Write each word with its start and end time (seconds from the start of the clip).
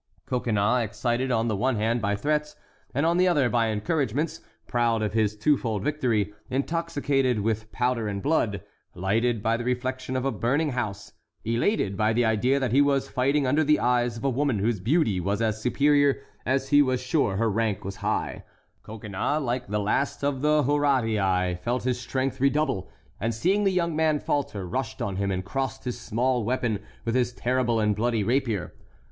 Coconnas, 0.25 0.83
excited 0.83 1.29
on 1.31 1.47
the 1.47 1.55
one 1.55 1.75
hand 1.75 2.01
by 2.01 2.15
threats, 2.15 2.55
and 2.91 3.05
on 3.05 3.17
the 3.17 3.27
other 3.27 3.49
by 3.51 3.67
encouragements, 3.69 4.41
proud 4.65 5.03
of 5.03 5.13
his 5.13 5.35
two 5.37 5.57
fold 5.59 5.83
victory, 5.83 6.33
intoxicated 6.49 7.41
with 7.41 7.71
powder 7.71 8.07
and 8.07 8.19
blood, 8.23 8.63
lighted 8.95 9.43
by 9.43 9.57
the 9.57 9.63
reflection 9.63 10.15
of 10.15 10.25
a 10.25 10.31
burning 10.31 10.69
house, 10.71 11.11
elated 11.45 11.95
by 11.95 12.13
the 12.13 12.25
idea 12.25 12.59
that 12.59 12.71
he 12.71 12.81
was 12.81 13.09
fighting 13.09 13.45
under 13.45 13.63
the 13.63 13.79
eyes 13.79 14.17
of 14.17 14.23
a 14.23 14.29
woman 14.31 14.57
whose 14.57 14.79
beauty 14.79 15.19
was 15.19 15.39
as 15.39 15.61
superior 15.61 16.23
as 16.47 16.69
he 16.69 16.81
was 16.81 16.99
sure 16.99 17.35
her 17.37 17.51
rank 17.51 17.85
was 17.85 17.97
high,—Coconnas, 17.97 19.43
like 19.43 19.67
the 19.67 19.77
last 19.77 20.23
of 20.23 20.41
the 20.41 20.63
Horatii, 20.63 21.59
felt 21.61 21.83
his 21.83 21.99
strength 21.99 22.41
redouble, 22.41 22.89
and 23.19 23.35
seeing 23.35 23.65
the 23.65 23.69
young 23.71 23.95
man 23.95 24.17
falter, 24.19 24.67
rushed 24.67 24.99
on 24.99 25.17
him 25.17 25.29
and 25.29 25.45
crossed 25.45 25.83
his 25.83 26.01
small 26.01 26.43
weapon 26.43 26.79
with 27.05 27.13
his 27.13 27.33
terrible 27.33 27.79
and 27.79 27.95
bloody 27.95 28.23
rapier. 28.23 28.73